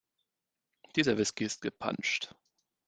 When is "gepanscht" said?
1.61-2.33